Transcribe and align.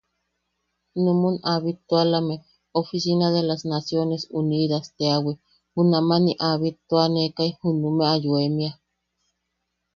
numun 1.03 1.35
a 1.51 1.53
bittualame 1.63 2.35
oficina 2.81 3.25
de 3.35 3.41
las 3.49 3.61
naciones 3.75 4.21
unidas 4.41 4.83
teawi 4.97 5.33
junamani 5.73 6.31
a 6.47 6.49
bittuanekai 6.61 7.49
junumeʼe 7.59 8.15
yoemia,. 8.25 8.71